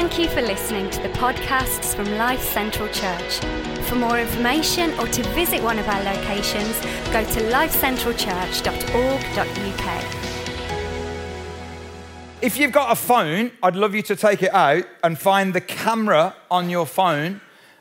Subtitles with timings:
[0.00, 3.40] Thank you for listening to the podcasts from Life Central Church.
[3.88, 6.78] For more information or to visit one of our locations,
[7.10, 10.04] go to lifecentralchurch.org.uk.
[12.40, 15.60] If you've got a phone, I'd love you to take it out and find the
[15.60, 17.40] camera on your phone,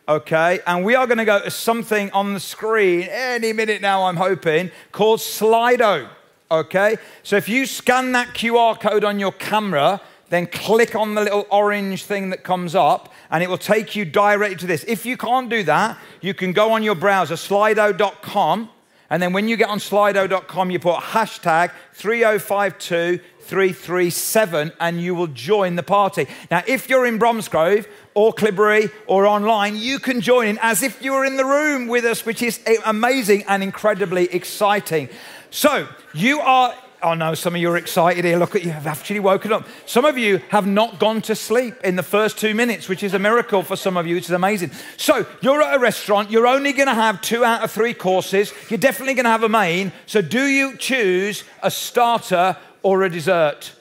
[0.10, 0.60] okay?
[0.66, 4.18] And we are going to go to something on the screen any minute now, I'm
[4.18, 6.10] hoping, called Slido,
[6.50, 6.98] okay?
[7.22, 11.46] So if you scan that QR code on your camera, then click on the little
[11.50, 14.84] orange thing that comes up and it will take you directly to this.
[14.88, 18.70] If you can't do that, you can go on your browser, slido.com,
[19.10, 25.28] and then when you get on slido.com, you put hashtag 3052 337 and you will
[25.28, 26.28] join the party.
[26.52, 31.02] Now, if you're in Bromsgrove or Clibbery or online, you can join in as if
[31.02, 35.08] you were in the room with us, which is amazing and incredibly exciting.
[35.50, 36.76] So, you are
[37.08, 38.38] Oh no, some of you are excited here.
[38.38, 39.66] Look at you, have actually woken up.
[39.86, 43.14] Some of you have not gone to sleep in the first two minutes, which is
[43.14, 44.72] a miracle for some of you, which is amazing.
[44.98, 48.52] So, you're at a restaurant, you're only going to have two out of three courses,
[48.70, 49.94] you're definitely going to have a main.
[50.06, 53.72] So, do you choose a starter or a dessert?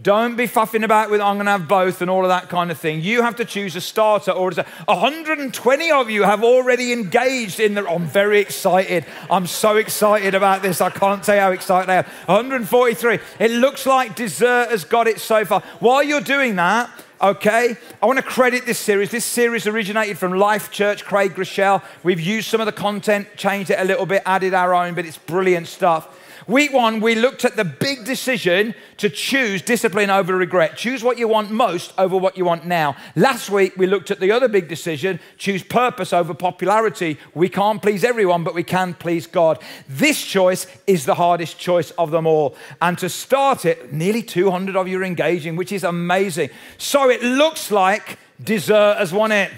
[0.00, 2.70] Don't be faffing about with, I'm going to have both and all of that kind
[2.70, 3.00] of thing.
[3.00, 4.66] You have to choose a starter or a dessert.
[4.84, 7.88] 120 of you have already engaged in the.
[7.88, 9.06] I'm very excited.
[9.30, 10.82] I'm so excited about this.
[10.82, 12.04] I can't you how excited I am.
[12.26, 13.18] 143.
[13.40, 15.62] It looks like dessert has got it so far.
[15.80, 16.90] While you're doing that,
[17.22, 17.76] okay?
[18.02, 19.10] I want to credit this series.
[19.10, 21.82] This series originated from Life Church, Craig Groeschel.
[22.02, 25.06] We've used some of the content, changed it a little bit, added our own, but
[25.06, 26.14] it's brilliant stuff.
[26.46, 30.76] Week one, we looked at the big decision to choose discipline over regret.
[30.76, 32.94] Choose what you want most over what you want now.
[33.16, 37.18] Last week, we looked at the other big decision choose purpose over popularity.
[37.34, 39.60] We can't please everyone, but we can please God.
[39.88, 42.54] This choice is the hardest choice of them all.
[42.80, 46.50] And to start it, nearly 200 of you are engaging, which is amazing.
[46.78, 49.50] So it looks like dessert has won it.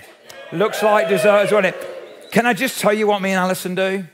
[0.53, 2.31] Looks like dessert has won it.
[2.31, 4.05] Can I just tell you what me and Alison do?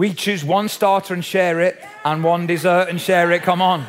[0.00, 3.42] We choose one starter and share it, and one dessert and share it.
[3.42, 3.86] Come on.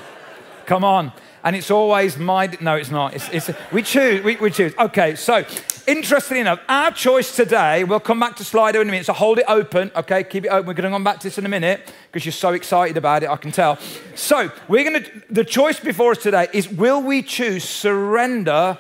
[0.66, 1.14] Come on.
[1.42, 2.48] And it's always my.
[2.60, 3.14] No, it's not.
[3.14, 4.22] It's, it's, we choose.
[4.22, 4.74] We, we choose.
[4.78, 5.46] Okay, so
[5.88, 9.40] interestingly enough, our choice today, we'll come back to Slido in a minute, so hold
[9.40, 10.26] it open, okay?
[10.26, 10.68] Keep it open.
[10.68, 13.24] We're going to come back to this in a minute because you're so excited about
[13.24, 13.80] it, I can tell.
[14.14, 18.78] So, we're going to, the choice before us today is will we choose surrender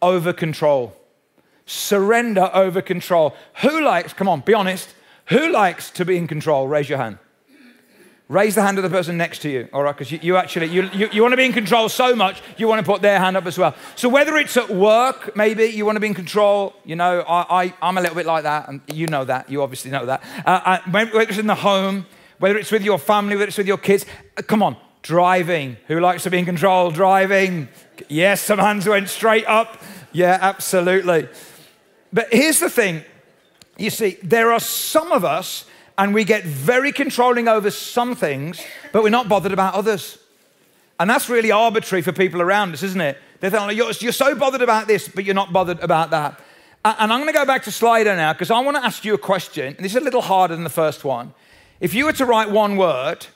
[0.00, 0.96] over control?
[1.66, 3.34] Surrender over control.
[3.62, 4.94] Who likes, come on, be honest,
[5.30, 6.68] who likes to be in control?
[6.68, 7.18] Raise your hand.
[8.28, 9.92] Raise the hand of the person next to you, all right?
[9.92, 12.68] Because you, you, actually, you, you, you want to be in control so much, you
[12.68, 13.74] want to put their hand up as well.
[13.96, 17.74] So whether it's at work, maybe you want to be in control, you know, I,
[17.80, 20.22] I, am a little bit like that, and you know that, you obviously know that.
[20.46, 22.06] Uh, uh, whether it's in the home,
[22.38, 25.76] whether it's with your family, whether it's with your kids, uh, come on, driving.
[25.88, 26.92] Who likes to be in control?
[26.92, 27.68] Driving.
[28.08, 29.82] Yes, some hands went straight up.
[30.12, 31.28] Yeah, absolutely.
[32.12, 33.02] But here's the thing
[33.80, 35.64] you see, there are some of us,
[35.96, 40.18] and we get very controlling over some things, but we're not bothered about others.
[40.98, 43.16] And that's really arbitrary for people around us, isn't it?
[43.40, 46.38] They think, oh, you're, you're so bothered about this, but you're not bothered about that.
[46.84, 49.14] And I'm going to go back to Slido now because I want to ask you
[49.14, 49.76] a question.
[49.78, 51.34] This is a little harder than the first one.
[51.80, 53.26] If you were to write one word,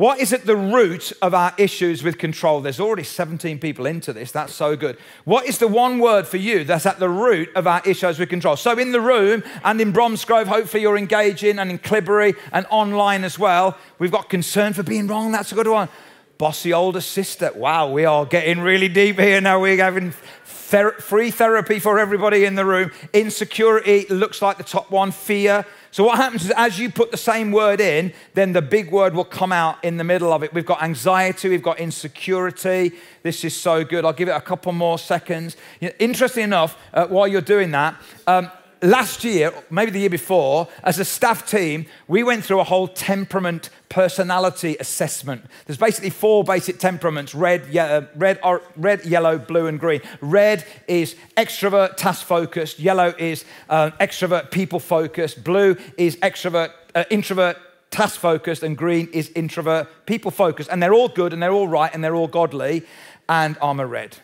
[0.00, 2.62] what is at the root of our issues with control?
[2.62, 4.32] There's already 17 people into this.
[4.32, 4.96] That's so good.
[5.26, 8.30] What is the one word for you that's at the root of our issues with
[8.30, 8.56] control?
[8.56, 13.24] So, in the room and in Bromsgrove, hopefully you're engaging, and in Clibbery and online
[13.24, 15.32] as well, we've got concern for being wrong.
[15.32, 15.90] That's a good one.
[16.38, 17.52] Bossy older sister.
[17.54, 19.60] Wow, we are getting really deep here now.
[19.60, 20.14] We're having
[20.46, 22.90] ther- free therapy for everybody in the room.
[23.12, 25.10] Insecurity looks like the top one.
[25.10, 28.92] Fear so, what happens is as you put the same word in, then the big
[28.92, 30.54] word will come out in the middle of it.
[30.54, 32.92] We've got anxiety, we've got insecurity.
[33.24, 34.04] This is so good.
[34.04, 35.56] I'll give it a couple more seconds.
[35.98, 38.50] Interesting enough, uh, while you're doing that, um,
[38.82, 42.88] last year, maybe the year before, as a staff team, we went through a whole
[42.88, 45.44] temperament personality assessment.
[45.66, 50.00] There's basically four basic temperaments red, ye- red, or, red yellow, blue, and green.
[50.20, 52.78] Red is extrovert, task focused.
[52.78, 55.44] Yellow is uh, extrovert, people focused.
[55.44, 57.56] Blue is extrovert, uh, introvert,
[57.90, 58.62] task focused.
[58.62, 60.70] And green is introvert, people focused.
[60.70, 62.84] And they're all good and they're all right and they're all godly.
[63.28, 64.16] And I'm a red.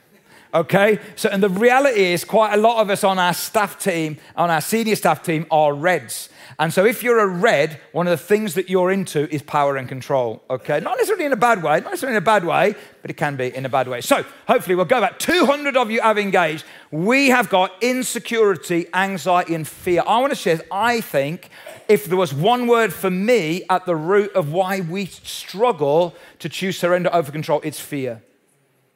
[0.56, 0.98] Okay?
[1.16, 4.50] So, and the reality is, quite a lot of us on our staff team, on
[4.50, 6.30] our senior staff team, are reds.
[6.58, 9.76] And so, if you're a red, one of the things that you're into is power
[9.76, 10.42] and control.
[10.48, 10.80] Okay?
[10.80, 13.36] Not necessarily in a bad way, not necessarily in a bad way, but it can
[13.36, 14.00] be in a bad way.
[14.00, 15.18] So, hopefully, we'll go back.
[15.18, 16.64] 200 of you have engaged.
[16.90, 20.02] We have got insecurity, anxiety, and fear.
[20.06, 21.50] I want to share, I think,
[21.86, 26.48] if there was one word for me at the root of why we struggle to
[26.48, 28.22] choose surrender over control, it's fear.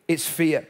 [0.09, 0.67] It's fear.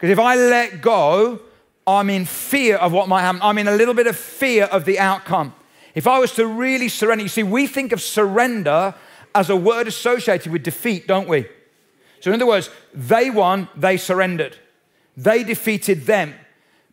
[0.00, 1.40] Because if I let go,
[1.86, 3.42] I'm in fear of what might happen.
[3.42, 5.52] I'm in a little bit of fear of the outcome.
[5.94, 8.94] If I was to really surrender, you see, we think of surrender
[9.34, 11.46] as a word associated with defeat, don't we?
[12.20, 14.56] So, in other words, they won, they surrendered,
[15.16, 16.34] they defeated them.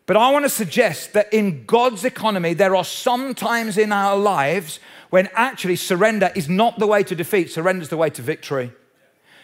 [0.04, 4.16] But I want to suggest that in God's economy, there are some times in our
[4.16, 4.80] lives
[5.10, 8.72] when actually surrender is not the way to defeat, surrender is the way to victory.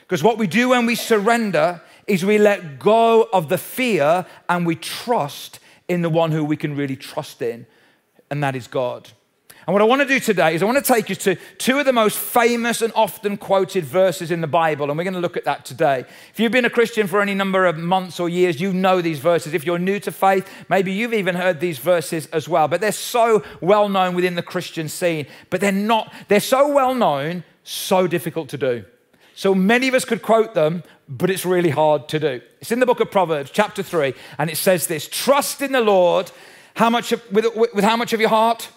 [0.01, 4.67] Because what we do when we surrender is we let go of the fear and
[4.67, 7.67] we trust in the one who we can really trust in,
[8.31, 9.11] and that is God.
[9.67, 11.79] And what I want to do today is I want to take you to two
[11.79, 15.21] of the most famous and often quoted verses in the Bible, and we're going to
[15.21, 16.01] look at that today.
[16.33, 19.21] If you've been a Christian for any number of months or years, you know these
[19.21, 19.55] verses.
[19.55, 22.69] If you're new to faith, maybe you've even heard these verses as well.
[22.69, 26.95] But they're so well known within the Christian scene, but they're not, they're so well
[26.95, 28.85] known, so difficult to do.
[29.35, 32.41] So many of us could quote them, but it's really hard to do.
[32.61, 35.81] It's in the book of Proverbs, chapter 3, and it says this Trust in the
[35.81, 36.31] Lord
[36.75, 38.69] how much, with, with how much of your heart?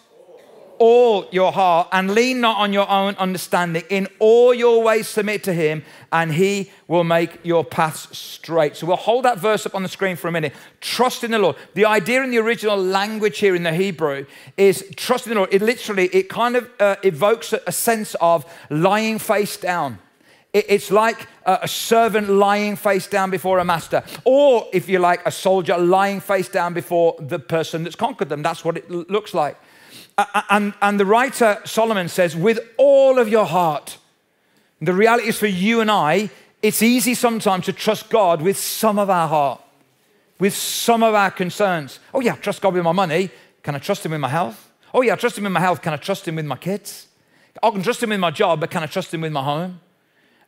[0.79, 3.83] all your heart and lean not on your own understanding.
[3.89, 8.75] In all your ways, submit to Him, and He will make your paths straight.
[8.75, 10.53] So we'll hold that verse up on the screen for a minute.
[10.81, 11.55] Trust in the Lord.
[11.73, 14.25] The idea in the original language here in the Hebrew
[14.55, 15.53] is trust in the Lord.
[15.53, 19.99] It literally, it kind of uh, evokes a, a sense of lying face down.
[20.67, 25.31] It's like a servant lying face down before a master, or if you like, a
[25.31, 28.41] soldier lying face down before the person that's conquered them.
[28.41, 29.57] That's what it looks like.
[30.49, 33.97] And, and the writer Solomon says, with all of your heart.
[34.81, 36.29] The reality is for you and I,
[36.61, 39.61] it's easy sometimes to trust God with some of our heart,
[40.39, 41.99] with some of our concerns.
[42.13, 43.29] Oh, yeah, trust God with my money.
[43.63, 44.71] Can I trust Him with my health?
[44.93, 45.81] Oh, yeah, trust Him with my health.
[45.81, 47.07] Can I trust Him with my kids?
[47.61, 49.79] I can trust Him with my job, but can I trust Him with my home?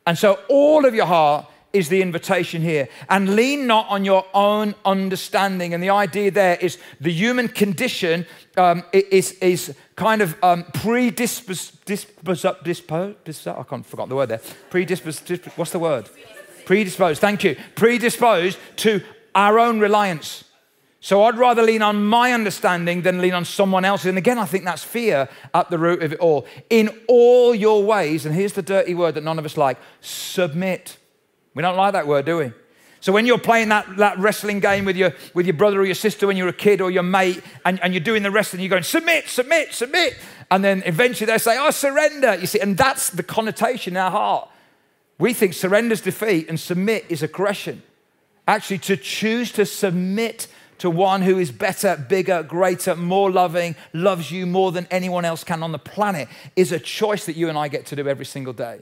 [0.06, 2.88] And so, all of your heart is the invitation here.
[3.08, 5.74] And lean not on your own understanding.
[5.74, 8.26] And the idea there is the human condition
[8.56, 14.40] um, is, is kind of um, predisposed, disposed, disposed, I can't forget the word there.
[14.70, 16.08] Predisposed, disposed, what's the word?
[16.64, 17.56] Predisposed, thank you.
[17.74, 19.02] Predisposed to
[19.34, 20.44] our own reliance.
[21.02, 24.06] So I'd rather lean on my understanding than lean on someone else's.
[24.06, 26.46] And again, I think that's fear at the root of it all.
[26.68, 30.98] In all your ways, and here's the dirty word that none of us like submit.
[31.54, 32.52] We don't like that word, do we?
[33.00, 35.94] So when you're playing that, that wrestling game with your, with your brother or your
[35.94, 38.68] sister when you're a kid or your mate and, and you're doing the wrestling, you're
[38.68, 40.18] going, submit, submit, submit.
[40.50, 42.34] And then eventually they say, oh, surrender.
[42.34, 44.50] You see, and that's the connotation in our heart.
[45.18, 47.82] We think surrender's defeat and submit is aggression.
[48.46, 50.46] Actually, to choose to submit
[50.80, 55.44] to one who is better, bigger, greater, more loving, loves you more than anyone else
[55.44, 58.24] can on the planet is a choice that you and I get to do every
[58.24, 58.80] single day.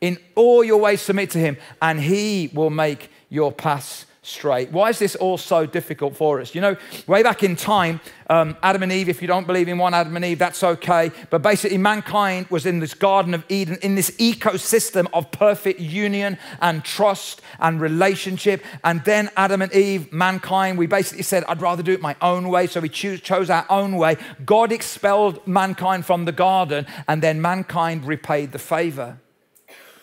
[0.00, 4.70] In all your ways, submit to him, and he will make your paths straight.
[4.70, 6.54] Why is this all so difficult for us?
[6.54, 6.76] You know,
[7.06, 10.14] way back in time, um, Adam and Eve, if you don't believe in one Adam
[10.14, 11.10] and Eve, that's okay.
[11.30, 16.38] But basically, mankind was in this Garden of Eden, in this ecosystem of perfect union
[16.60, 18.62] and trust and relationship.
[18.84, 22.48] And then Adam and Eve, mankind, we basically said, I'd rather do it my own
[22.48, 22.66] way.
[22.66, 24.16] So we choose, chose our own way.
[24.44, 29.18] God expelled mankind from the garden, and then mankind repaid the favor.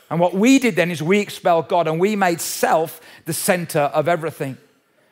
[0.10, 3.80] And what we did then is we expelled God and we made self the center
[3.80, 4.58] of everything.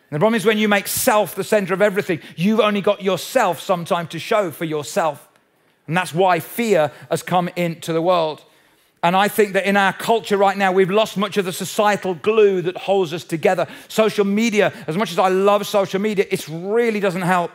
[0.09, 3.01] And the problem is when you make self the center of everything, you've only got
[3.01, 5.27] yourself sometime to show for yourself.
[5.87, 8.43] And that's why fear has come into the world.
[9.03, 12.15] And I think that in our culture right now, we've lost much of the societal
[12.15, 13.67] glue that holds us together.
[13.87, 17.51] Social media, as much as I love social media, it really doesn't help.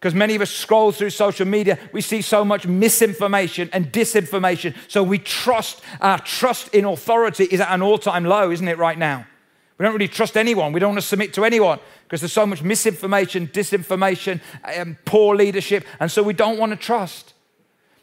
[0.00, 4.74] Because many of us scroll through social media, we see so much misinformation and disinformation.
[4.88, 8.78] So we trust, our trust in authority is at an all time low, isn't it,
[8.78, 9.26] right now?
[9.76, 10.72] We don't really trust anyone.
[10.72, 14.40] We don't want to submit to anyone because there's so much misinformation, disinformation,
[14.78, 15.84] um, poor leadership.
[16.00, 17.34] And so we don't want to trust.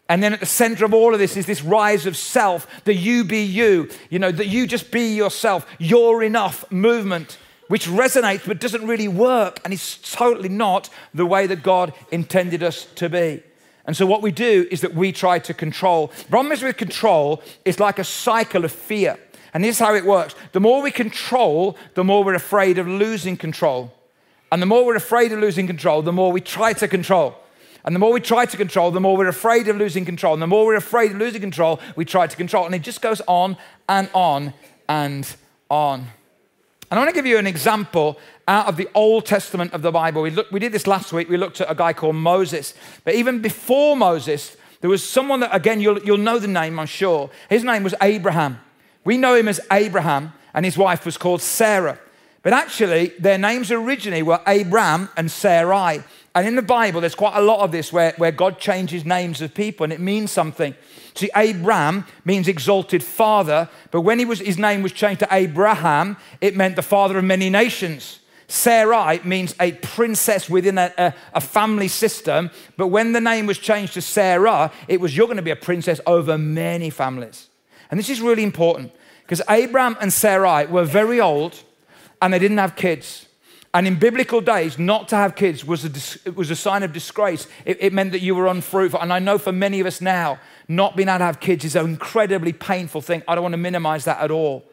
[0.07, 2.93] And then at the center of all of this is this rise of self, the
[2.93, 8.45] you be you, you know, that you just be yourself, you're enough movement which resonates
[8.45, 13.09] but doesn't really work and is totally not the way that God intended us to
[13.09, 13.43] be.
[13.85, 16.07] And so, what we do is that we try to control.
[16.07, 19.17] The problem is with control, it's like a cycle of fear.
[19.53, 23.37] And here's how it works the more we control, the more we're afraid of losing
[23.37, 23.93] control.
[24.51, 27.35] And the more we're afraid of losing control, the more we try to control.
[27.83, 30.33] And the more we try to control, the more we're afraid of losing control.
[30.33, 32.65] And the more we're afraid of losing control, we try to control.
[32.65, 33.55] And it just goes on
[33.87, 34.53] and on
[34.89, 35.35] and
[35.69, 36.07] on.
[36.89, 38.17] And I want to give you an example
[38.47, 40.21] out of the Old Testament of the Bible.
[40.21, 41.27] We, looked, we did this last week.
[41.27, 42.73] We looked at a guy called Moses.
[43.03, 46.85] But even before Moses, there was someone that, again, you'll, you'll know the name, I'm
[46.85, 47.29] sure.
[47.49, 48.59] His name was Abraham.
[49.03, 51.99] We know him as Abraham, and his wife was called Sarah.
[52.41, 56.03] But actually, their names originally were Abram and Sarai.
[56.37, 59.41] And in the Bible, there's quite a lot of this where, where God changes names
[59.41, 60.75] of people and it means something.
[61.15, 66.15] See, Abram means exalted father, but when he was, his name was changed to Abraham,
[66.39, 68.19] it meant the father of many nations.
[68.47, 73.57] Sarai means a princess within a, a, a, family system, but when the name was
[73.57, 77.47] changed to Sarah, it was you're going to be a princess over many families.
[77.89, 78.91] And this is really important
[79.23, 81.63] because Abraham and Sarai were very old
[82.21, 83.26] and they didn't have kids.
[83.77, 87.47] And in biblical days, not to have kids was a, was a sign of disgrace.
[87.63, 88.99] It, it meant that you were unfruitful.
[88.99, 91.75] And I know for many of us now, not being able to have kids is
[91.75, 93.21] an incredibly painful thing.
[93.27, 94.65] I don't want to minimize that at all.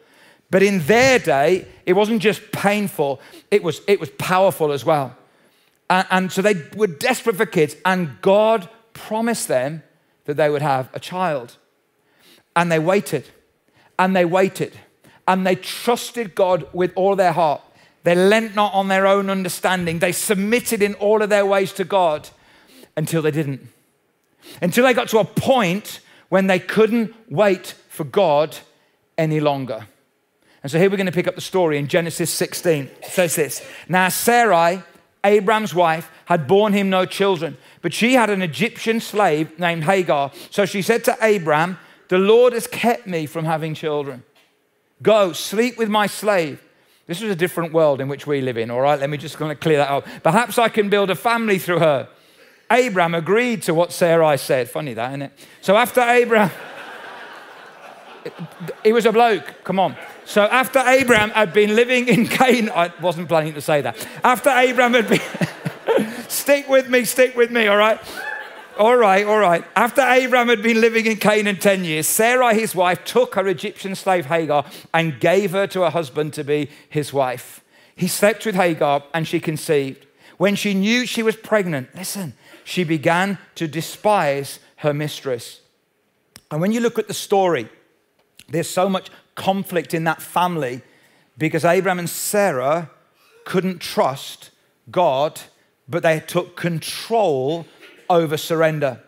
[0.49, 3.21] But in their day, it wasn't just painful,
[3.51, 5.15] it was, it was powerful as well.
[5.87, 9.83] And, and so they were desperate for kids, and God promised them
[10.23, 11.57] that they would have a child.
[12.55, 13.25] And they waited,
[13.99, 14.73] and they waited,
[15.27, 17.61] and they trusted God with all their heart.
[18.05, 19.97] They leant not on their own understanding.
[19.97, 22.29] They submitted in all of their ways to God
[22.95, 23.67] until they didn't.
[24.61, 28.55] Until they got to a point when they couldn't wait for God
[29.17, 29.87] any longer.
[30.61, 32.91] And so here we're going to pick up the story in Genesis 16.
[33.01, 34.83] It says this Now Sarai,
[35.23, 40.31] Abraham's wife, had borne him no children, but she had an Egyptian slave named Hagar.
[40.51, 44.21] So she said to Abraham, The Lord has kept me from having children.
[45.01, 46.61] Go, sleep with my slave.
[47.07, 48.99] This was a different world in which we live in, all right?
[48.99, 50.07] Let me just kind of clear that up.
[50.23, 52.09] Perhaps I can build a family through her.
[52.71, 54.69] Abraham agreed to what Sarai said.
[54.69, 55.31] Funny that, isn't it?
[55.61, 56.49] So after Abraham,
[58.83, 59.95] he was a bloke, come on.
[60.25, 64.07] So after Abraham had been living in Canaan, I wasn't planning to say that.
[64.23, 67.99] After Abraham had been, stick with me, stick with me, all right?
[68.77, 69.63] All right, all right.
[69.75, 73.95] After Abraham had been living in Canaan 10 years, Sarah, his wife, took her Egyptian
[73.95, 77.63] slave Hagar and gave her to her husband to be his wife.
[77.95, 80.05] He slept with Hagar and she conceived.
[80.37, 82.33] When she knew she was pregnant, listen,
[82.65, 85.61] she began to despise her mistress.
[86.51, 87.69] And when you look at the story,
[88.49, 90.81] there's so much conflict in that family
[91.37, 92.89] because Abraham and Sarah
[93.45, 94.51] couldn't trust
[94.91, 95.39] God,
[95.87, 97.65] but they took control
[98.09, 99.01] over surrender.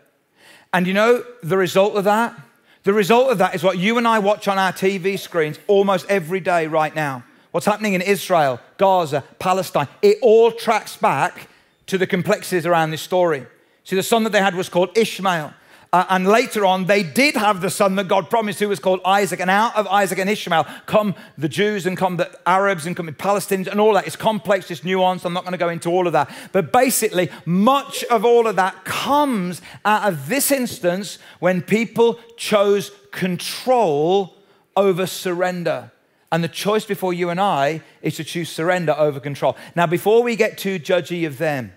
[0.74, 2.39] And you know the result of that?
[2.84, 6.06] The result of that is what you and I watch on our TV screens almost
[6.10, 7.24] every day right now.
[7.51, 11.50] What's happening in Israel, Gaza, Palestine, it all tracks back
[11.88, 13.46] to the complexities around this story.
[13.84, 15.54] See, the son that they had was called Ishmael.
[15.94, 19.00] Uh, and later on, they did have the son that God promised, who was called
[19.06, 19.39] Isaac.
[19.39, 23.06] And out of Isaac and Ishmael come the Jews and come the Arabs and come
[23.06, 24.06] the Palestinians and all that.
[24.06, 25.25] It's complex, it's nuanced.
[25.25, 26.29] I'm not going to go into all of that.
[26.51, 32.91] But basically, much of all of that comes out of this instance when people chose
[33.12, 34.36] control
[34.75, 35.91] over surrender.
[36.32, 39.56] And the choice before you and I is to choose surrender over control.
[39.75, 41.72] Now, before we get too judgy of them,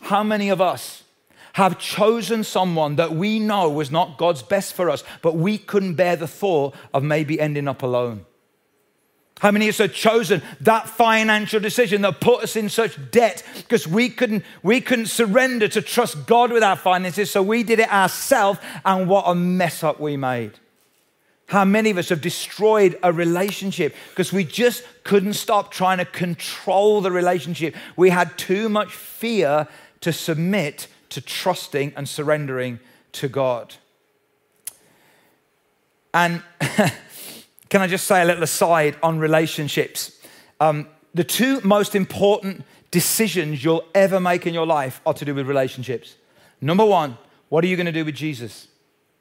[0.00, 1.03] how many of us
[1.54, 5.94] have chosen someone that we know was not God's best for us, but we couldn't
[5.94, 8.26] bear the thought of maybe ending up alone?
[9.38, 13.44] How many of us have chosen that financial decision that put us in such debt
[13.56, 17.78] because we couldn't, we couldn't surrender to trust God with our finances, so we did
[17.78, 20.58] it ourselves, and what a mess up we made?
[21.46, 26.04] How many of us have destroyed a relationship because we just couldn't stop trying to
[26.04, 27.76] control the relationship?
[27.96, 29.68] We had too much fear
[30.00, 32.80] to submit to trusting and surrendering
[33.12, 33.76] to God.
[36.12, 36.42] And
[37.68, 40.18] can I just say a little aside on relationships?
[40.60, 45.34] Um, the two most important decisions you'll ever make in your life are to do
[45.34, 46.16] with relationships.
[46.60, 47.16] Number one,
[47.48, 48.66] what are you going to do with Jesus?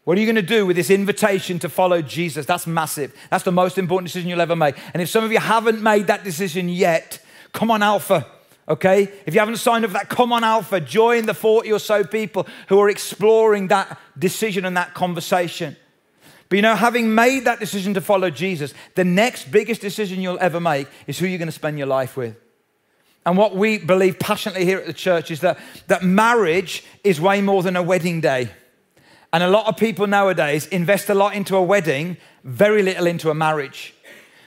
[0.03, 2.47] What are you going to do with this invitation to follow Jesus?
[2.47, 3.15] That's massive.
[3.29, 4.75] That's the most important decision you'll ever make.
[4.93, 7.19] And if some of you haven't made that decision yet,
[7.53, 8.25] come on, Alpha
[8.67, 9.11] okay?
[9.25, 12.03] If you haven't signed up for that, come on, Alpha, join the 40 or so
[12.03, 15.75] people who are exploring that decision and that conversation.
[16.49, 20.39] But you know, having made that decision to follow Jesus, the next biggest decision you'll
[20.39, 22.35] ever make is who you're going to spend your life with.
[23.25, 27.41] And what we believe passionately here at the church is that, that marriage is way
[27.41, 28.49] more than a wedding day.
[29.31, 33.31] And a lot of people nowadays invest a lot into a wedding, very little into
[33.31, 33.95] a marriage.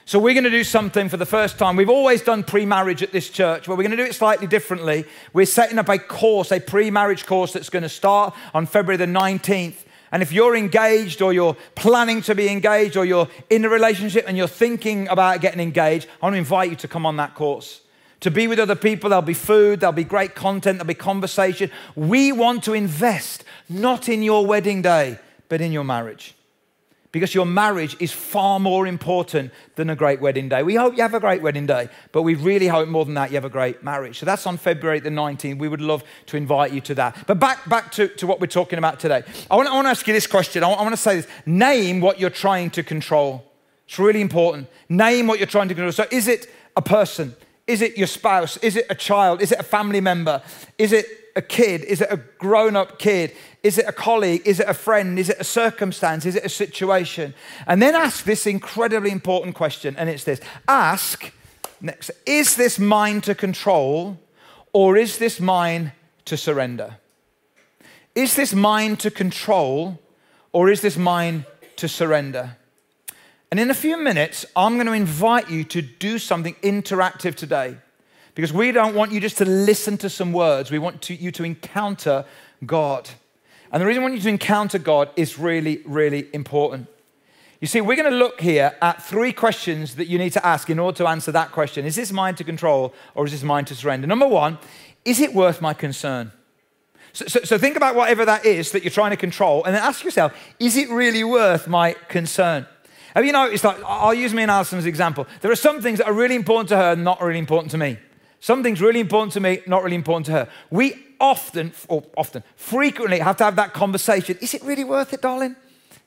[0.07, 1.75] So, we're going to do something for the first time.
[1.75, 4.47] We've always done pre marriage at this church, but we're going to do it slightly
[4.47, 5.03] differently.
[5.33, 8.95] We're setting up a course, a pre marriage course that's going to start on February
[8.95, 9.83] the 19th.
[10.13, 14.23] And if you're engaged or you're planning to be engaged or you're in a relationship
[14.29, 17.35] and you're thinking about getting engaged, I want to invite you to come on that
[17.35, 17.81] course.
[18.21, 21.69] To be with other people, there'll be food, there'll be great content, there'll be conversation.
[21.97, 26.36] We want to invest not in your wedding day, but in your marriage.
[27.11, 30.63] Because your marriage is far more important than a great wedding day.
[30.63, 33.31] We hope you have a great wedding day, but we really hope more than that
[33.31, 34.19] you have a great marriage.
[34.19, 35.57] So that's on February the 19th.
[35.57, 37.25] We would love to invite you to that.
[37.25, 39.23] But back, back to, to what we're talking about today.
[39.49, 40.63] I want, I want to ask you this question.
[40.63, 43.43] I want, I want to say this Name what you're trying to control.
[43.87, 44.67] It's really important.
[44.89, 45.93] Name what you're trying to control.
[45.93, 47.35] So is it a person?
[47.67, 48.57] Is it your spouse?
[48.57, 49.41] Is it a child?
[49.41, 50.41] Is it a family member?
[50.77, 51.05] Is it
[51.35, 51.83] a kid?
[51.83, 53.35] Is it a grown up kid?
[53.61, 54.41] Is it a colleague?
[54.45, 55.19] Is it a friend?
[55.19, 56.25] Is it a circumstance?
[56.25, 57.33] Is it a situation?
[57.67, 61.31] And then ask this incredibly important question, and it's this Ask,
[61.81, 64.17] next, is this mine to control
[64.73, 65.91] or is this mine
[66.25, 66.97] to surrender?
[68.15, 69.99] Is this mine to control
[70.53, 71.45] or is this mine
[71.75, 72.57] to surrender?
[73.49, 77.77] And in a few minutes, I'm going to invite you to do something interactive today.
[78.35, 81.31] Because we don't want you just to listen to some words, we want to, you
[81.31, 82.25] to encounter
[82.65, 83.09] God.
[83.71, 86.87] And the reason I want you to encounter God is really, really important.
[87.59, 90.69] You see, we're going to look here at three questions that you need to ask
[90.69, 93.65] in order to answer that question Is this mine to control or is this mine
[93.65, 94.05] to surrender?
[94.05, 94.59] Number one,
[95.03, 96.31] is it worth my concern?
[97.13, 99.81] So, so, so, think about whatever that is that you're trying to control and then
[99.81, 102.67] ask yourself, is it really worth my concern?
[103.17, 105.25] Have you noticed, like, I'll use me and Alison as an example.
[105.41, 107.97] There are some things that are really important to her, not really important to me.
[108.41, 110.49] Something's really important to me, not really important to her.
[110.69, 114.37] We often, or often, frequently have to have that conversation.
[114.39, 115.55] Is it really worth it, darling?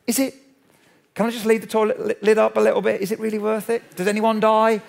[0.07, 0.37] Is it?
[1.17, 3.01] Can I just leave the toilet lid up a little bit?
[3.01, 3.97] Is it really worth it?
[3.97, 4.81] Does anyone die?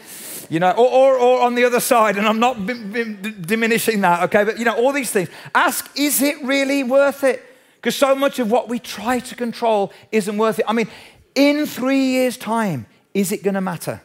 [0.48, 4.02] You know, or, or, or on the other side, and I'm not b- b- diminishing
[4.02, 4.44] that, okay?
[4.44, 5.30] But you know, all these things.
[5.56, 7.44] Ask, is it really worth it?
[7.78, 10.66] Because so much of what we try to control isn't worth it.
[10.68, 10.88] I mean,
[11.36, 14.02] in three years' time, is it going to matter?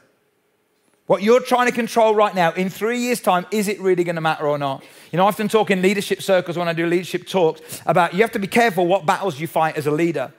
[1.06, 4.16] What you're trying to control right now, in three years' time, is it really going
[4.16, 4.82] to matter or not?
[5.12, 8.22] You know, I often talk in leadership circles when I do leadership talks about you
[8.22, 10.32] have to be careful what battles you fight as a leader.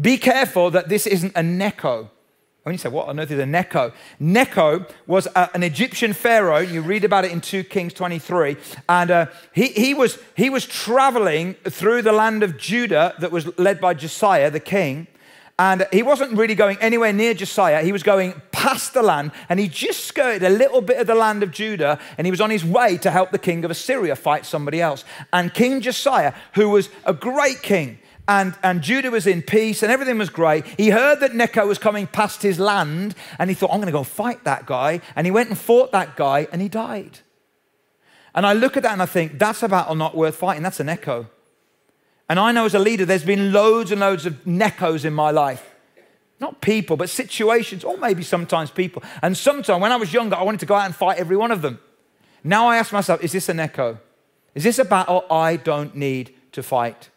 [0.00, 2.10] Be careful that this isn't a Necho.
[2.62, 3.92] When you say, what on earth is a Necho?
[4.20, 6.58] Necho was a, an Egyptian pharaoh.
[6.58, 8.56] You read about it in 2 Kings 23.
[8.88, 13.56] And uh, he, he, was, he was traveling through the land of Judah that was
[13.58, 15.06] led by Josiah, the king.
[15.58, 17.82] And he wasn't really going anywhere near Josiah.
[17.82, 21.14] He was going past the land and he just skirted a little bit of the
[21.14, 24.16] land of Judah and he was on his way to help the king of Assyria
[24.16, 25.04] fight somebody else.
[25.32, 29.92] And King Josiah, who was a great king, and, and Judah was in peace and
[29.92, 30.66] everything was great.
[30.66, 33.92] He heard that Necho was coming past his land and he thought, I'm going to
[33.92, 35.00] go fight that guy.
[35.14, 37.20] And he went and fought that guy and he died.
[38.34, 40.62] And I look at that and I think, that's a battle not worth fighting.
[40.62, 41.30] That's an Necho.
[42.28, 45.30] And I know as a leader, there's been loads and loads of Nechos in my
[45.30, 45.74] life.
[46.40, 49.02] Not people, but situations, or maybe sometimes people.
[49.22, 51.50] And sometimes, when I was younger, I wanted to go out and fight every one
[51.50, 51.78] of them.
[52.44, 53.98] Now I ask myself, is this a Necho?
[54.54, 57.10] Is this a battle I don't need to fight?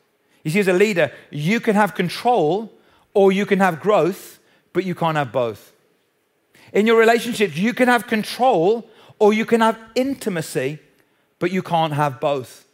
[0.44, 2.74] You see, as a leader, you can have control
[3.14, 4.40] or you can have growth,
[4.74, 5.74] but you can't have both.
[6.72, 10.80] In your relationships, you can have control or you can have intimacy,
[11.40, 12.66] but you can't have both.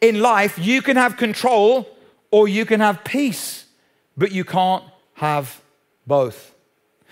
[0.00, 1.88] In life, you can have control
[2.30, 3.66] or you can have peace,
[4.16, 4.84] but you can't
[5.14, 5.60] have
[6.06, 6.54] both.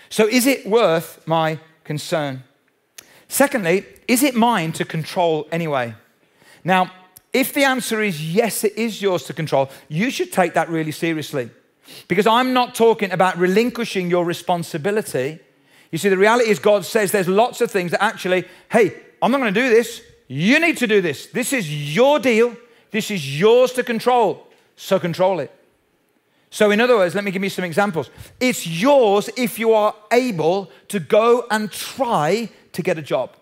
[0.09, 2.43] So, is it worth my concern?
[3.27, 5.95] Secondly, is it mine to control anyway?
[6.63, 6.91] Now,
[7.31, 10.91] if the answer is yes, it is yours to control, you should take that really
[10.91, 11.49] seriously.
[12.07, 15.39] Because I'm not talking about relinquishing your responsibility.
[15.91, 19.31] You see, the reality is, God says there's lots of things that actually, hey, I'm
[19.31, 20.01] not going to do this.
[20.27, 21.27] You need to do this.
[21.27, 22.55] This is your deal.
[22.91, 24.47] This is yours to control.
[24.75, 25.51] So control it.
[26.49, 28.11] So, in other words, let me give you some examples.
[28.39, 33.35] It's yours if you are able to go and try to get a job.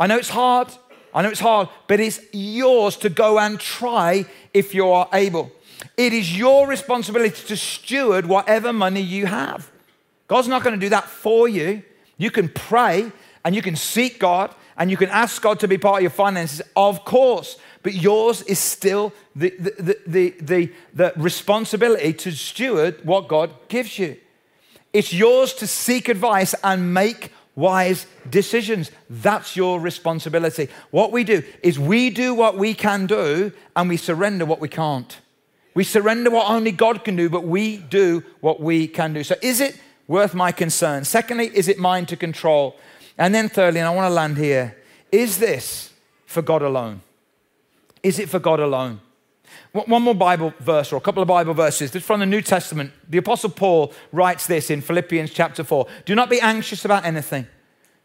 [0.00, 0.68] I know it's hard.
[1.14, 5.52] I know it's hard, but it's yours to go and try if you are able.
[5.96, 9.70] It is your responsibility to steward whatever money you have.
[10.26, 11.82] God's not going to do that for you.
[12.16, 13.12] You can pray
[13.44, 16.10] and you can seek God and you can ask God to be part of your
[16.10, 23.04] finances, of course, but yours is still the, the, the, the, the responsibility to steward
[23.04, 24.16] what God gives you.
[24.92, 28.90] It's yours to seek advice and make wise decisions.
[29.08, 30.68] That's your responsibility.
[30.90, 34.68] What we do is we do what we can do and we surrender what we
[34.68, 35.18] can't.
[35.74, 39.24] We surrender what only God can do, but we do what we can do.
[39.24, 41.04] So, is it worth my concern?
[41.04, 42.76] Secondly, is it mine to control?
[43.18, 44.76] And then, thirdly, and I want to land here,
[45.10, 45.92] is this
[46.26, 47.02] for God alone?
[48.02, 49.00] Is it for God alone?
[49.72, 51.90] One more Bible verse or a couple of Bible verses.
[51.90, 52.92] This from the New Testament.
[53.08, 55.86] The Apostle Paul writes this in Philippians chapter 4.
[56.04, 57.46] Do not be anxious about anything,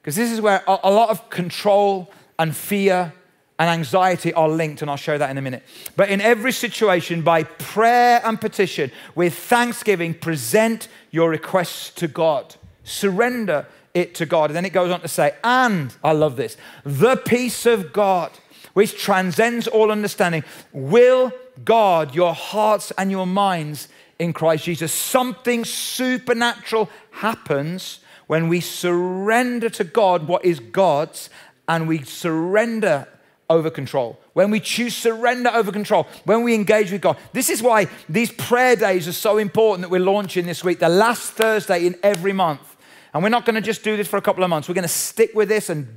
[0.01, 3.13] because this is where a lot of control and fear
[3.59, 5.63] and anxiety are linked, and I'll show that in a minute.
[5.95, 12.55] But in every situation, by prayer and petition, with thanksgiving, present your requests to God.
[12.83, 13.65] Surrender
[13.97, 14.49] it to God.
[14.49, 18.31] And then it goes on to say, and I love this, the peace of God,
[18.73, 21.31] which transcends all understanding, will
[21.65, 23.87] guard your hearts and your minds
[24.19, 24.93] in Christ Jesus.
[24.93, 31.29] Something supernatural happens when we surrender to God what is God's
[31.67, 33.07] and we surrender
[33.49, 34.19] over control.
[34.33, 37.17] When we choose surrender over control, when we engage with God.
[37.33, 40.89] This is why these prayer days are so important that we're launching this week, the
[40.89, 42.76] last Thursday in every month.
[43.13, 44.67] And we're not going to just do this for a couple of months.
[44.67, 45.87] We're going to stick with this and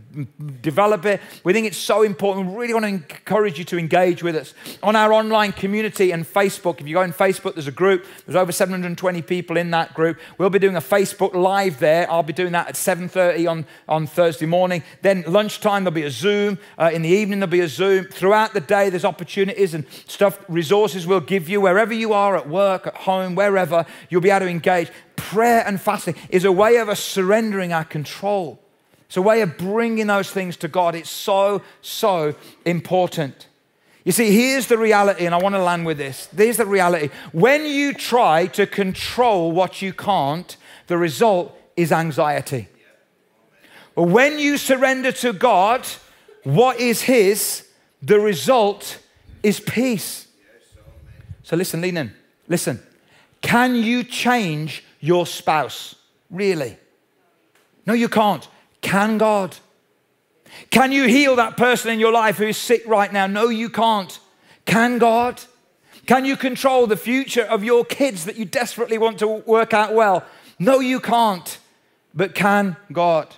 [0.63, 1.21] develop it.
[1.45, 2.49] We think it's so important.
[2.49, 4.55] We really want to encourage you to engage with us.
[4.83, 8.07] On our online community and Facebook, if you go on Facebook, there's a group.
[8.27, 10.19] There's over 720 people in that group.
[10.39, 12.11] We'll be doing a Facebook live there.
[12.11, 14.83] I'll be doing that at 7.30 on, on Thursday morning.
[15.03, 16.59] Then lunchtime, there'll be a Zoom.
[16.79, 18.05] Uh, in the evening, there'll be a Zoom.
[18.05, 21.61] Throughout the day, there's opportunities and stuff, resources we'll give you.
[21.61, 24.91] Wherever you are, at work, at home, wherever, you'll be able to engage
[25.21, 28.61] prayer and fasting is a way of us surrendering our control.
[29.07, 30.95] It's a way of bringing those things to God.
[30.95, 33.49] It's so, so important.
[34.05, 36.29] You see, here's the reality, and I want to land with this.
[36.35, 37.11] Here's the reality.
[37.33, 40.57] When you try to control what you can't,
[40.87, 42.69] the result is anxiety.
[43.95, 45.87] But when you surrender to God
[46.45, 47.69] what is His,
[48.03, 48.99] the result
[49.43, 50.27] is peace.
[51.43, 52.15] So listen, lean in.
[52.49, 52.81] Listen.
[53.41, 55.97] Can you change your spouse.
[56.31, 56.77] Really?
[57.87, 58.47] No, you can't.
[58.81, 59.57] Can God?
[60.71, 63.27] Can you heal that person in your life who is sick right now?
[63.27, 64.19] No, you can't.
[64.65, 65.41] Can God?
[66.07, 69.95] Can you control the future of your kids that you desperately want to work out
[69.95, 70.25] well?
[70.59, 71.59] No, you can't.
[72.15, 73.35] But can God?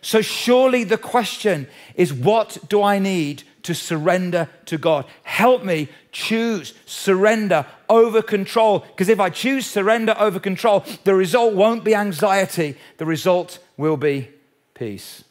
[0.00, 5.04] So, surely the question is what do I need to surrender to God.
[5.24, 8.78] Help me choose surrender over control.
[8.78, 13.98] Because if I choose surrender over control, the result won't be anxiety, the result will
[13.98, 14.30] be
[14.72, 15.22] peace.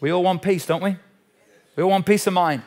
[0.00, 0.96] We all want peace, don't we?
[1.76, 2.62] We all want peace of mind.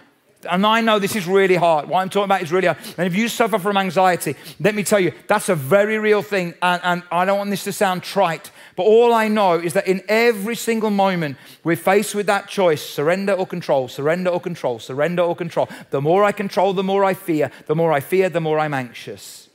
[0.49, 1.89] And I know this is really hard.
[1.89, 2.79] What I'm talking about is really hard.
[2.97, 6.53] And if you suffer from anxiety, let me tell you, that's a very real thing.
[6.61, 9.87] And, and I don't want this to sound trite, but all I know is that
[9.87, 14.79] in every single moment, we're faced with that choice surrender or control, surrender or control,
[14.79, 15.67] surrender or control.
[15.89, 17.51] The more I control, the more I fear.
[17.67, 19.49] The more I fear, the more I'm anxious.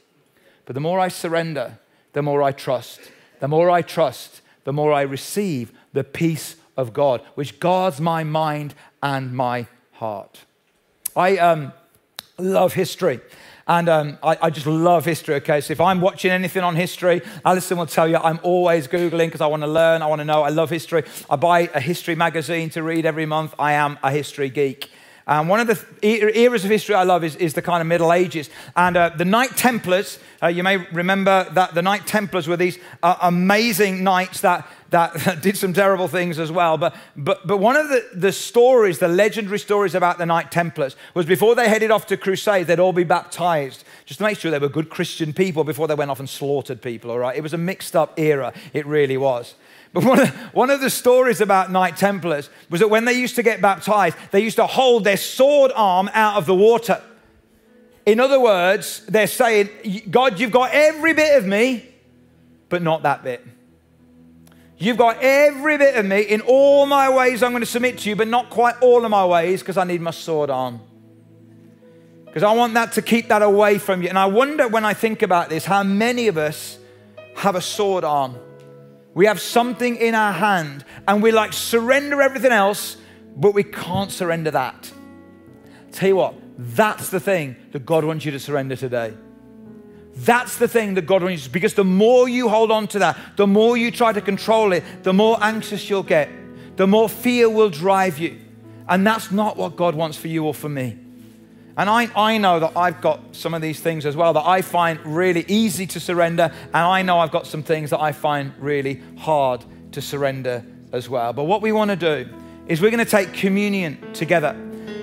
[0.67, 1.79] But the more I surrender,
[2.13, 3.01] the more I trust.
[3.41, 8.25] The more I trust, the more I receive the peace of God, which guards my
[8.25, 10.41] mind and my heart.
[11.15, 11.73] I um,
[12.39, 13.21] love history.
[13.69, 15.61] And um, I, I, just love history, okay?
[15.61, 19.41] So if I'm watching anything on history, Alison will tell you I'm always Googling because
[19.41, 21.03] I want to learn, I want to know, I love history.
[21.29, 23.55] I buy a history magazine to read every month.
[23.59, 24.91] I am a history geek.
[25.29, 28.13] And one of the eras of history I love is, is the kind of Middle
[28.13, 28.49] Ages.
[28.77, 32.79] And uh, the Knight Templars, uh, you may remember that the Knight Templars were these
[33.03, 36.79] uh, amazing knights that, that did some terrible things as well.
[36.79, 40.95] But, but, but one of the, the stories, the legendary stories about the Knight Templars,
[41.15, 44.51] was before they headed off to crusade, they'd all be baptized just to make sure
[44.51, 47.37] they were good Christian people before they went off and slaughtered people, all right?
[47.37, 49.57] It was a mixed up era, it really was.
[49.93, 53.37] But one of, one of the stories about Knight Templars was that when they used
[53.37, 57.03] to get baptized, they used to hold their sword arm out of the water.
[58.05, 59.69] In other words, they're saying,
[60.11, 61.89] God, you've got every bit of me,
[62.69, 63.45] but not that bit.
[64.79, 66.21] You've got every bit of me.
[66.21, 69.11] In all my ways, I'm going to submit to you, but not quite all of
[69.11, 70.81] my ways because I need my sword arm.
[72.27, 74.11] Because I want that to keep that away from you.
[74.11, 76.79] And I wonder when I think about this, how many of us
[77.37, 78.37] have a sword arm?
[79.15, 82.99] We have something in our hand and we like surrender everything else,
[83.35, 84.93] but we can't surrender that.
[85.93, 89.15] Tell you what, that's the thing that God wants you to surrender today.
[90.17, 93.19] That's the thing that God wants you because the more you hold on to that,
[93.37, 96.31] the more you try to control it, the more anxious you'll get,
[96.77, 98.41] the more fear will drive you.
[98.89, 100.99] And that's not what God wants for you or for me.
[101.77, 104.63] And I, I know that I've got some of these things as well that I
[104.63, 106.51] find really easy to surrender.
[106.67, 111.11] And I know I've got some things that I find really hard to surrender as
[111.11, 111.35] well.
[111.35, 112.31] But what we want to do
[112.67, 114.57] is we're going to take communion together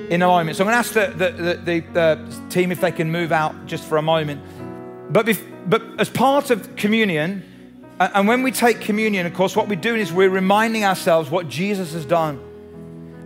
[0.09, 0.57] in a moment.
[0.57, 3.67] So I'm going to ask the, the, the, the team if they can move out
[3.67, 4.41] just for a moment.
[5.13, 7.43] But, but as part of communion,
[7.99, 11.47] and when we take communion, of course, what we're doing is we're reminding ourselves what
[11.47, 12.41] Jesus has done.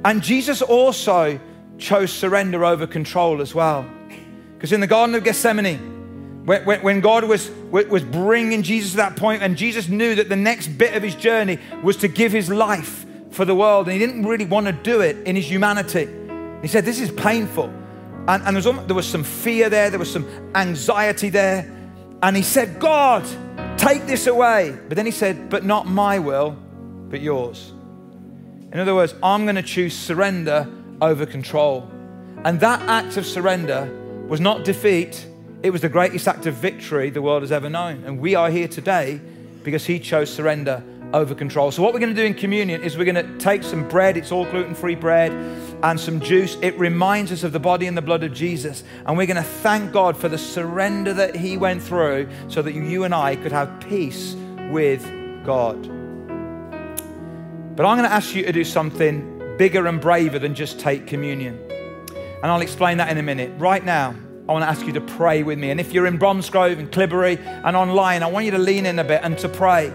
[0.04, 1.40] And Jesus also
[1.78, 3.86] chose surrender over control as well.
[4.56, 9.16] Because in the Garden of Gethsemane, when, when, God was, was bringing Jesus to that
[9.16, 12.50] point, and Jesus knew that the next bit of his journey was to give his
[12.50, 16.10] life for the world, and he didn't really want to do it in his humanity.
[16.62, 17.72] He said, This is painful.
[18.28, 21.77] And, and there, was, there was some fear there, there was some anxiety there.
[22.22, 23.26] And he said, God,
[23.78, 24.78] take this away.
[24.88, 26.52] But then he said, But not my will,
[27.10, 27.74] but yours.
[28.72, 30.68] In other words, I'm going to choose surrender
[31.02, 31.90] over control.
[32.44, 33.90] And that act of surrender
[34.28, 35.26] was not defeat,
[35.64, 38.04] it was the greatest act of victory the world has ever known.
[38.04, 39.20] And we are here today
[39.64, 41.72] because he chose surrender over control.
[41.72, 44.18] So, what we're going to do in communion is we're going to take some bread,
[44.18, 45.32] it's all gluten free bread,
[45.84, 46.58] and some juice.
[46.62, 48.84] It reminds us of the body and the blood of Jesus.
[49.06, 52.74] And we're going to thank God for the surrender that he went through so that
[52.74, 54.36] you and I could have peace
[54.70, 55.04] with
[55.46, 55.82] God.
[57.76, 61.08] But I'm going to ask you to do something bigger and braver than just take
[61.08, 61.60] communion.
[62.42, 63.52] And I'll explain that in a minute.
[63.58, 64.16] Right now,
[64.50, 65.72] I want to ask you to pray with me.
[65.72, 69.00] And if you're in Bromsgrove and Clibbery and online, I want you to lean in
[69.00, 69.94] a bit and to pray.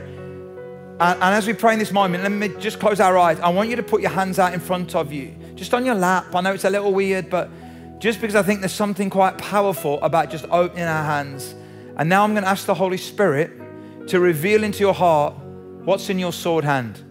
[1.02, 3.40] And, and, as we pray in this moment, let me just close our eyes.
[3.40, 5.96] I want you to put your hands out in front of you, just on your
[5.96, 6.32] lap.
[6.32, 7.50] I know it's a little weird, but
[7.98, 11.56] just because I think there's something quite powerful about just opening our hands.
[11.96, 13.50] And now I'm going to ask the Holy Spirit
[14.06, 15.34] to reveal into your heart
[15.84, 17.02] what's in your sword hand.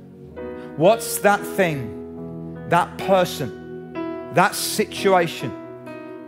[0.77, 3.91] What's that thing, that person,
[4.35, 5.51] that situation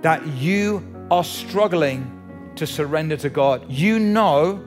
[0.02, 3.72] that you are struggling to surrender to God?
[3.72, 4.62] You know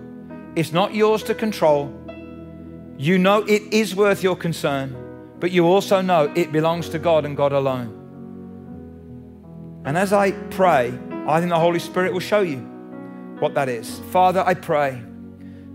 [0.55, 1.93] it's not yours to control
[2.99, 4.97] you know it is worth your concern,
[5.39, 7.93] but you also know it belongs to God and God alone.
[9.85, 12.59] And as I pray, I think the Holy Spirit will show you
[13.39, 14.01] what that is.
[14.11, 15.03] Father, I pray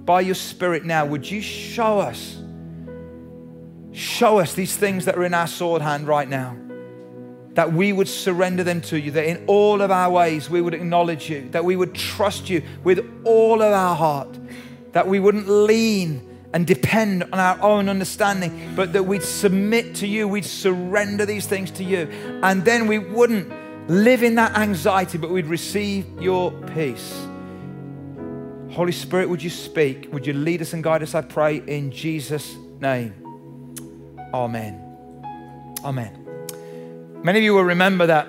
[0.05, 2.41] by your Spirit now, would you show us,
[3.91, 6.57] show us these things that are in our sword hand right now,
[7.53, 10.73] that we would surrender them to you, that in all of our ways we would
[10.73, 14.39] acknowledge you, that we would trust you with all of our heart,
[14.93, 20.07] that we wouldn't lean and depend on our own understanding, but that we'd submit to
[20.07, 22.09] you, we'd surrender these things to you.
[22.43, 23.51] And then we wouldn't
[23.89, 27.25] live in that anxiety, but we'd receive your peace.
[28.71, 30.09] Holy Spirit, would you speak?
[30.13, 31.13] Would you lead us and guide us?
[31.13, 33.13] I pray in Jesus' name.
[34.33, 34.79] Amen.
[35.83, 36.17] Amen.
[37.23, 38.27] Many of you will remember that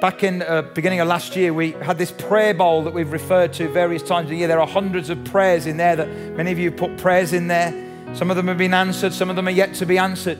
[0.00, 3.10] Back in the uh, beginning of last year, we had this prayer bowl that we've
[3.10, 4.46] referred to various times a year.
[4.46, 7.72] There are hundreds of prayers in there that many of you put prayers in there.
[8.14, 10.36] Some of them have been answered, some of them are yet to be answered.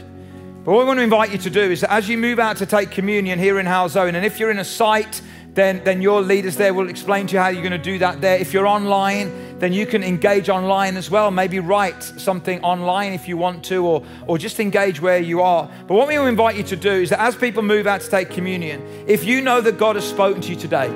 [0.62, 2.58] But what we want to invite you to do is that as you move out
[2.58, 5.22] to take communion here in Halzone, and if you're in a site
[5.56, 8.20] then, then your leaders there will explain to you how you're going to do that
[8.20, 8.36] there.
[8.36, 11.30] If you're online, then you can engage online as well.
[11.30, 15.68] Maybe write something online if you want to, or, or just engage where you are.
[15.88, 18.28] But what we invite you to do is that as people move out to take
[18.28, 20.88] communion, if you know that God has spoken to you today,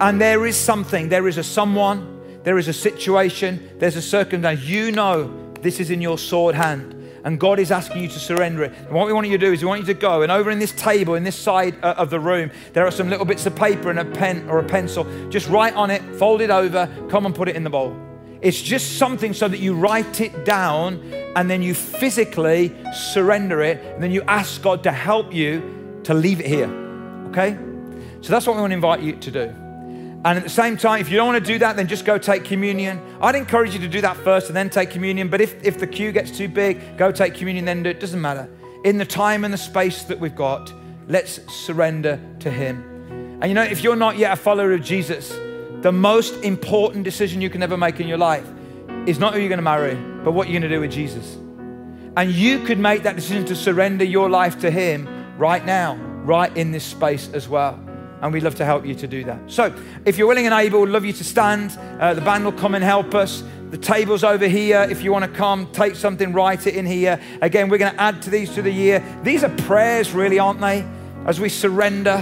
[0.00, 4.62] and there is something, there is a someone, there is a situation, there's a circumstance,
[4.62, 8.64] you know this is in your sword hand and God is asking you to surrender
[8.64, 8.72] it.
[8.72, 10.50] And what we want you to do is we want you to go, and over
[10.50, 13.46] in this table, in this side uh, of the room, there are some little bits
[13.46, 15.04] of paper and a pen or a pencil.
[15.28, 17.96] Just write on it, fold it over, come and put it in the bowl.
[18.40, 21.00] It's just something so that you write it down
[21.36, 26.14] and then you physically surrender it, and then you ask God to help you to
[26.14, 26.68] leave it here.
[27.28, 27.56] Okay?
[28.20, 29.61] So that's what we want to invite you to do.
[30.24, 32.16] And at the same time, if you don't want to do that, then just go
[32.16, 33.00] take communion.
[33.20, 35.28] I'd encourage you to do that first and then take communion.
[35.28, 37.98] But if, if the queue gets too big, go take communion, then do it.
[37.98, 38.48] Doesn't matter.
[38.84, 40.72] In the time and the space that we've got,
[41.08, 43.38] let's surrender to Him.
[43.40, 45.30] And you know, if you're not yet a follower of Jesus,
[45.82, 48.48] the most important decision you can ever make in your life
[49.06, 51.34] is not who you're going to marry, but what you're going to do with Jesus.
[52.16, 56.56] And you could make that decision to surrender your life to Him right now, right
[56.56, 57.81] in this space as well
[58.22, 59.38] and we'd love to help you to do that.
[59.50, 59.74] So,
[60.06, 61.76] if you're willing and able, we'd love you to stand.
[62.00, 63.42] Uh, the band will come and help us.
[63.70, 64.86] The table's over here.
[64.88, 67.20] If you want to come, take something, write it in here.
[67.40, 69.04] Again, we're going to add to these to the year.
[69.22, 70.86] These are prayers, really, aren't they?
[71.26, 72.18] As we surrender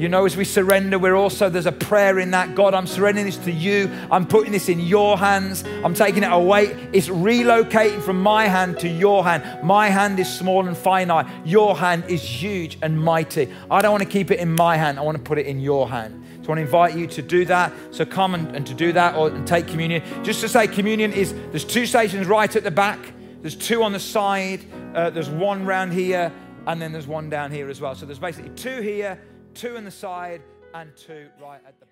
[0.00, 2.54] you know, as we surrender, we're also, there's a prayer in that.
[2.54, 3.90] God, I'm surrendering this to you.
[4.10, 5.62] I'm putting this in your hands.
[5.84, 6.88] I'm taking it away.
[6.94, 9.62] It's relocating from my hand to your hand.
[9.62, 11.26] My hand is small and finite.
[11.44, 13.52] Your hand is huge and mighty.
[13.70, 14.98] I don't want to keep it in my hand.
[14.98, 16.24] I want to put it in your hand.
[16.40, 17.70] So I want to invite you to do that.
[17.90, 20.02] So come and, and to do that or and take communion.
[20.24, 22.98] Just to say, communion is, there's two stations right at the back.
[23.42, 24.64] There's two on the side.
[24.94, 26.32] Uh, there's one round here.
[26.66, 27.94] And then there's one down here as well.
[27.94, 29.20] So there's basically two here
[29.60, 30.40] two in the side
[30.72, 31.89] and two right at the.